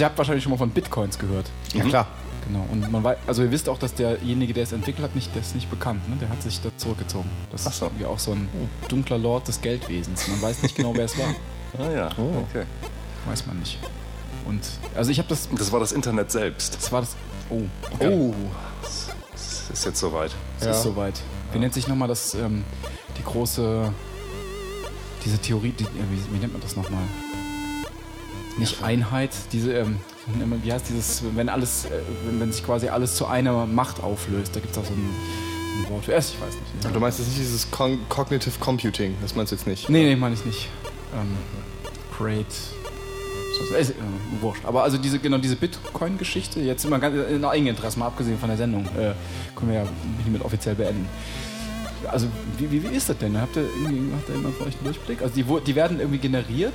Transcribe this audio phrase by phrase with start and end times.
[0.00, 1.50] also ihr habt wahrscheinlich schon mal von Bitcoins gehört.
[1.74, 2.06] Ja, klar.
[2.46, 2.66] Genau.
[2.72, 5.42] Und man weiß, also ihr wisst auch, dass derjenige, der es entwickelt hat, nicht, der
[5.42, 6.08] ist nicht bekannt.
[6.08, 6.16] Ne?
[6.16, 7.28] Der hat sich da zurückgezogen.
[7.52, 7.84] Das Ach so.
[7.86, 8.48] ist irgendwie auch so ein
[8.88, 10.26] dunkler Lord des Geldwesens.
[10.28, 11.26] Man weiß nicht genau, wer es war.
[11.78, 12.64] Ah ja, okay.
[13.26, 13.78] Weiß man nicht.
[14.44, 14.60] Und
[14.96, 15.48] also ich habe das.
[15.56, 16.74] Das war das Internet selbst.
[16.74, 17.14] Das war das.
[17.48, 17.60] Oh,
[17.94, 18.08] okay.
[18.12, 18.34] Oh,
[19.30, 20.32] Das ist jetzt soweit.
[20.58, 20.72] Es Ja.
[20.72, 21.20] ist soweit.
[21.52, 22.64] Wie nennt sich nochmal das, ähm,
[23.16, 23.92] die große,
[25.24, 27.04] diese Theorie, die, äh, wie, wie nennt man das nochmal?
[28.60, 29.98] Nicht Einheit, diese, ähm,
[30.62, 31.88] wie heißt dieses, wenn alles, äh,
[32.26, 35.10] wenn, wenn sich quasi alles zu einer Macht auflöst, da gibt es auch so ein,
[35.82, 36.84] so ein Wort für, erst, ich weiß nicht.
[36.86, 39.88] Und du meinst jetzt nicht dieses Con Cognitive Computing, das meinst du jetzt nicht?
[39.88, 40.68] Nee, nee, meine ich nicht.
[41.14, 41.36] Ähm,
[42.16, 42.46] Great.
[42.52, 43.94] so- Ist, äh,
[44.40, 44.64] wurscht.
[44.64, 48.58] Aber also diese, genau diese Bitcoin-Geschichte, jetzt immer ganz in Eigeninteresse, mal abgesehen von der
[48.58, 49.12] Sendung, äh,
[49.56, 49.84] können wir ja
[50.22, 51.08] hiermit offiziell beenden.
[52.10, 53.38] Also wie, wie, wie ist das denn?
[53.40, 55.20] Habt ihr, irgendwie, habt ihr immer von euch einen Durchblick?
[55.22, 56.72] Also die, die werden irgendwie generiert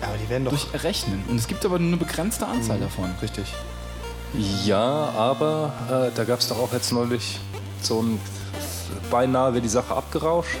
[0.00, 0.52] Aber die werden doch.
[0.52, 1.24] durch Rechnen.
[1.28, 3.10] Und es gibt aber nur eine begrenzte Anzahl davon.
[3.20, 3.52] Richtig.
[4.64, 7.40] Ja, aber äh, da gab es doch auch jetzt neulich
[7.82, 8.20] so ein
[9.10, 10.56] beinahe wird die Sache abgerauscht,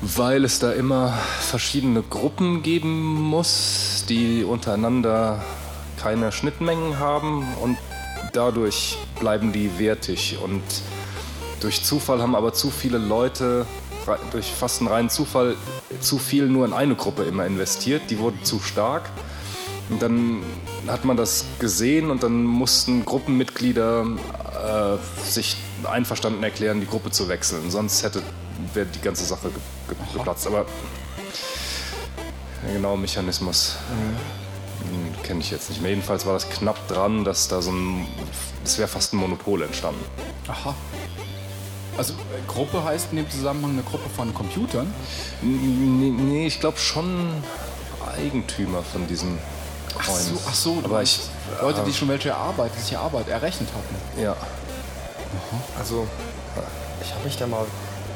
[0.00, 5.42] weil es da immer verschiedene Gruppen geben muss, die untereinander
[6.00, 7.76] keine Schnittmengen haben und
[8.32, 10.62] dadurch bleiben die wertig und
[11.60, 13.66] durch Zufall haben aber zu viele Leute
[14.32, 15.56] durch fast einen reinen Zufall
[16.00, 19.10] zu viel nur in eine Gruppe immer investiert, die wurde zu stark
[19.90, 20.42] und dann
[20.86, 27.28] hat man das gesehen und dann mussten Gruppenmitglieder äh, sich einverstanden erklären, die Gruppe zu
[27.28, 27.70] wechseln.
[27.70, 28.22] Sonst hätte
[28.74, 30.46] wäre die ganze Sache ge ge geplatzt.
[30.46, 30.66] Aber
[32.64, 35.90] der genaue Mechanismus hm, kenne ich jetzt nicht mehr.
[35.90, 38.06] Jedenfalls war das knapp dran, dass da so ein,
[38.64, 40.04] es wäre fast ein Monopol entstanden.
[40.46, 40.74] Aha.
[42.00, 42.16] Also äh,
[42.48, 44.90] Gruppe heißt in dem Zusammenhang eine Gruppe von Computern.
[45.42, 47.28] Nee, nee ich glaube schon
[48.16, 49.38] Eigentümer von diesen
[49.98, 50.28] Ach Coins.
[50.28, 51.20] so, ach so aber ich,
[51.60, 54.22] Leute, die schon welche Arbeit, die sich Arbeit errechnet hatten.
[54.22, 54.34] ja.
[55.78, 56.08] Also,
[57.02, 57.66] ich habe mich da mal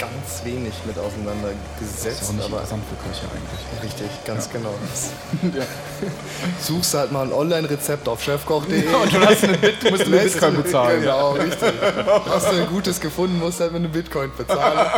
[0.04, 3.82] ganz wenig mit Das auseinandergesetzt, ist auch nicht aber für Köche eigentlich.
[3.82, 4.75] richtig, ganz genau.
[6.60, 8.87] Suchst halt mal ein Online-Rezept auf chefkoch.de.
[8.87, 11.00] Und du, hast eine Bit, musst eine Bitcoin bezahlen.
[11.00, 11.72] Genau, richtig.
[12.28, 14.91] Hast du ein gutes gefunden, musst halt mit einem Bitcoin bezahlen.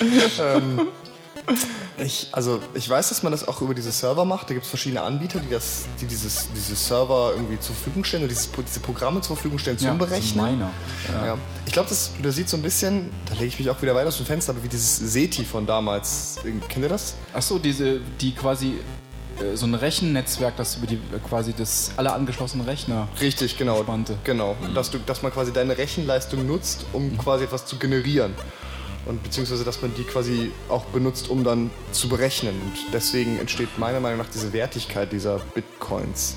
[0.40, 0.88] ähm,
[1.98, 4.48] ich, also ich weiß, dass man das auch über diese Server macht.
[4.50, 8.24] Da gibt es verschiedene Anbieter, die, das, die dieses, diese Server irgendwie zur Verfügung stellen
[8.24, 10.58] und dieses, diese Programme zur Verfügung stellen zum Ja, das ist Berechnen.
[10.58, 10.70] Miner.
[11.24, 11.38] Ja.
[11.64, 14.08] Ich glaube, das, das sieht so ein bisschen, da lege ich mich auch wieder weiter
[14.08, 16.38] aus dem Fenster, aber wie dieses SETI von damals.
[16.68, 17.14] Kennt ihr das?
[17.32, 18.74] Achso, diese, die quasi
[19.40, 23.08] äh, so ein Rechennetzwerk, das über die äh, quasi das alle angeschlossenen Rechner.
[23.20, 23.82] Richtig, genau.
[23.82, 24.16] Spannte.
[24.24, 24.56] Genau.
[24.74, 28.34] Dass, du, dass man quasi deine Rechenleistung nutzt, um quasi etwas zu generieren.
[29.06, 32.54] Und beziehungsweise, dass man die quasi auch benutzt, um dann zu berechnen.
[32.60, 36.36] Und deswegen entsteht meiner Meinung nach diese Wertigkeit dieser Bitcoins.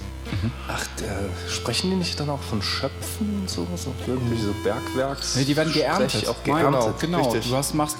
[0.67, 1.19] Ach, der,
[1.49, 3.43] sprechen die nicht dann auch von Schöpfen?
[3.47, 5.35] So, so irgendwie so Bergwerks?
[5.35, 6.11] Nee, die werden geerntet.
[6.11, 6.99] Sprech- Auch Miner, geerntet.
[7.01, 7.49] Genau, richtig.
[7.51, 7.97] du hast, machst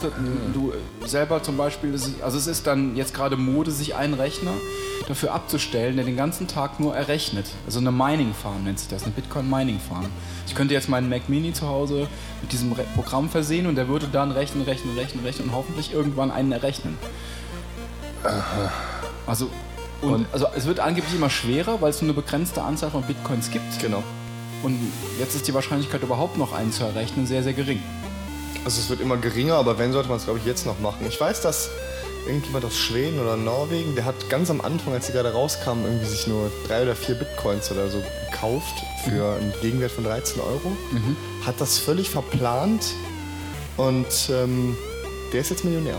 [0.53, 4.53] du äh, selber zum Beispiel, also es ist dann jetzt gerade Mode, sich einen Rechner
[5.07, 7.47] dafür abzustellen, der den ganzen Tag nur errechnet.
[7.65, 10.05] Also eine Mining Farm nennt sich das, eine Bitcoin Mining Farm.
[10.45, 12.07] Ich könnte jetzt meinen Mac Mini zu Hause
[12.41, 15.93] mit diesem Re Programm versehen und der würde dann rechnen, rechnen, rechnen, rechnen und hoffentlich
[15.93, 16.97] irgendwann einen errechnen.
[19.25, 19.49] Also,
[20.01, 23.51] und, also es wird angeblich immer schwerer, weil es nur eine begrenzte Anzahl von Bitcoins
[23.51, 23.79] gibt.
[23.81, 24.03] Genau.
[24.63, 24.77] Und
[25.19, 27.81] jetzt ist die Wahrscheinlichkeit überhaupt noch einen zu errechnen sehr, sehr gering.
[28.65, 31.05] Also es wird immer geringer, aber wenn, sollte man es, glaube ich, jetzt noch machen.
[31.07, 31.69] Ich weiß, dass
[32.25, 36.05] irgendjemand aus Schweden oder Norwegen, der hat ganz am Anfang, als sie gerade rauskamen, irgendwie
[36.05, 38.73] sich nur drei oder vier Bitcoins oder so gekauft
[39.05, 40.75] für einen Gegenwert von 13 Euro.
[41.45, 42.93] Hat das völlig verplant
[43.77, 44.75] und ähm,
[45.31, 45.97] der ist jetzt Millionär.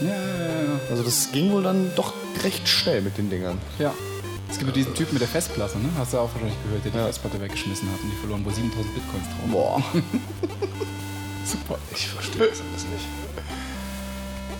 [0.00, 0.80] Ja, ja, ja.
[0.90, 2.12] Also das ging wohl dann doch
[2.42, 3.58] recht schnell mit den Dingern.
[3.78, 3.92] ja.
[4.50, 5.88] Es gibt ja diesen Typen mit der Festplatte, ne?
[5.98, 7.06] Hast du auch wahrscheinlich gehört, der die Ja.
[7.06, 9.50] Festplatte weggeschmissen hat und die verloren wohl 7000 Bitcoins drauf.
[9.50, 9.82] Boah.
[11.44, 11.78] Super.
[11.92, 13.04] Ich verstehe das alles nicht.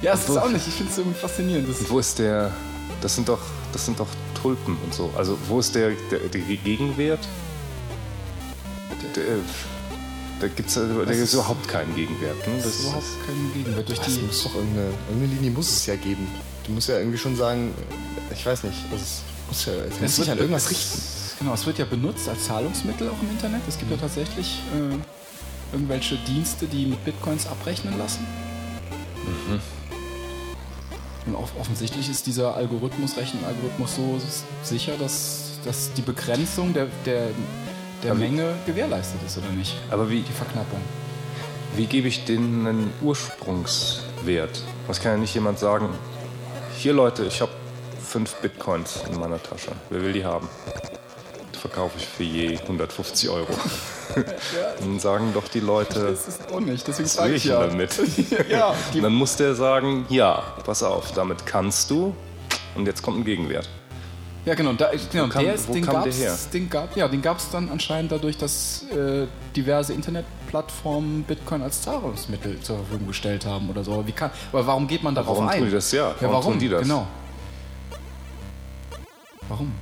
[0.02, 0.66] Ja, es ist auch nicht.
[0.66, 1.68] Ich finde es irgendwie faszinierend.
[1.68, 2.50] Das Wo ist der.
[3.02, 3.38] Das sind doch,
[3.72, 4.08] das sind doch
[4.40, 5.12] Tulpen und so.
[5.16, 7.20] Also, wo ist der, der, der Gegenwert?
[9.14, 9.22] Der,
[10.40, 12.36] da gibt es überhaupt keinen Gegenwert.
[12.48, 12.54] Ne?
[12.56, 13.88] Das ist überhaupt kein Gegenwert.
[13.88, 16.26] Durch die, muss doch irgendeine, irgendeine Linie muss es ja geben.
[16.64, 17.74] Du musst ja irgendwie schon sagen,
[18.32, 21.02] ich weiß nicht, ist, muss ja, es muss sich an irgendwas richten.
[21.38, 23.60] Genau, es wird ja benutzt als Zahlungsmittel auch im Internet.
[23.68, 28.26] Es gibt ja tatsächlich äh, irgendwelche Dienste, die mit Bitcoins abrechnen lassen.
[31.26, 34.20] Und off offensichtlich ist dieser Algorithmus, Rechenalgorithmus so
[34.62, 37.28] sicher, dass, dass die Begrenzung der, der,
[38.02, 39.74] der Aber Menge gewährleistet ist, oder nicht?
[39.90, 40.80] Aber wie, Die Verknappung.
[41.76, 44.62] wie gebe ich denen einen Ursprungswert?
[44.86, 45.88] Das kann ja nicht jemand sagen,
[46.76, 47.52] hier Leute, ich habe
[48.02, 49.72] fünf Bitcoins in meiner Tasche.
[49.90, 50.48] Wer will die haben?
[51.60, 53.48] Verkaufe ich für je 150 Euro.
[54.80, 57.66] Dann sagen doch die Leute, Das ist auch nicht, deswegen was will ich ja.
[57.66, 57.98] damit?
[58.48, 62.14] ja, dann muss der sagen, ja, pass auf, damit kannst du.
[62.74, 63.68] Und jetzt kommt ein Gegenwert.
[64.44, 64.74] Ja, genau.
[64.74, 68.36] Da, genau kam- der ist, den gab's, gab, ja, den gab es dann anscheinend dadurch,
[68.36, 69.26] dass äh,
[69.56, 73.94] diverse Internetplattformen Bitcoin als Zahlungsmittel zur Verfügung gestellt haben oder so.
[73.94, 75.58] Aber, wie kann, aber warum geht man darauf Warum ein?
[75.58, 75.92] tun die das?
[75.92, 76.52] Ja, ja warum warum?
[76.52, 76.82] tun die das?
[76.82, 77.06] Genau.
[79.48, 79.72] Warum?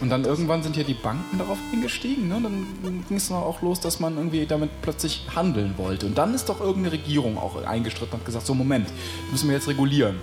[0.00, 2.28] Und dann irgendwann sind ja die Banken darauf eingestiegen.
[2.28, 2.38] Ne?
[2.42, 6.06] Dann ging es auch los, dass man irgendwie damit plötzlich handeln wollte.
[6.06, 8.88] Und dann ist doch irgendeine Regierung auch eingestritten und hat gesagt, so Moment,
[9.30, 10.16] müssen wir jetzt regulieren.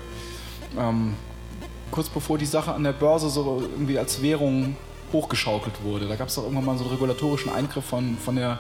[0.77, 1.13] Ähm,
[1.91, 4.75] kurz bevor die Sache an der Börse so irgendwie als Währung
[5.11, 6.07] hochgeschaukelt wurde.
[6.07, 8.57] Da gab es doch irgendwann mal so einen regulatorischen Eingriff von, von der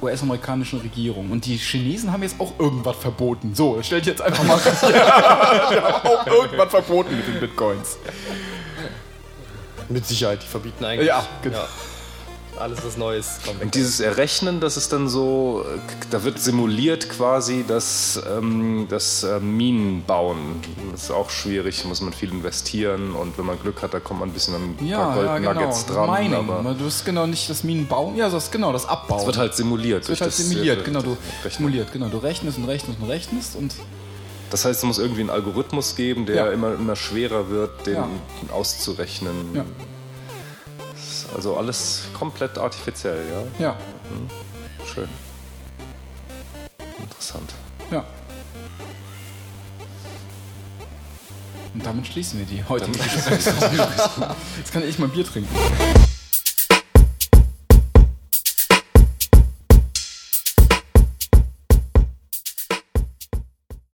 [0.00, 1.30] US-amerikanischen Regierung.
[1.30, 3.54] Und die Chinesen haben jetzt auch irgendwas verboten.
[3.54, 4.58] So, stell ich jetzt einfach mal.
[4.82, 7.98] Ja, die haben auch irgendwas verboten mit den Bitcoins.
[9.88, 11.08] Mit Sicherheit, die verbieten eigentlich.
[11.08, 11.64] Ja, genau.
[12.60, 13.62] Alles was Neues kommt.
[13.62, 15.78] Und dieses Errechnen, das ist dann so, äh,
[16.10, 22.12] da wird simuliert quasi das, ähm, das äh, Minen Das ist auch schwierig, muss man
[22.12, 24.98] viel investieren und wenn man Glück hat, da kommt man ein bisschen an ein Ja,
[25.06, 25.52] paar ja, genau.
[25.52, 26.10] Goldnuggets Das dran.
[26.22, 26.34] Mining.
[26.50, 29.20] Aber Du hast genau nicht das Minenbauen, ja, das genau, das Abbauen.
[29.20, 30.02] es wird halt simuliert.
[30.02, 31.02] Es wird halt simuliert, durch genau.
[31.02, 31.52] Du Rechnen.
[31.56, 32.08] simuliert, genau.
[32.08, 33.74] Du rechnest und rechnest und rechnest und
[34.50, 36.46] Das heißt, es muss irgendwie einen Algorithmus geben, der Ja.
[36.50, 38.08] immer, immer schwerer wird, den Ja.
[38.52, 39.34] auszurechnen.
[39.54, 39.64] Ja.
[41.34, 43.22] Also alles komplett artifiziell,
[43.58, 43.66] ja?
[43.66, 43.76] ja,
[44.86, 45.08] Schön.
[46.98, 47.52] Interessant.
[47.90, 48.04] ja.
[51.74, 52.98] Und damit schließen wir die heutige.
[54.58, 55.54] Jetzt kann ich mal Bier trinken.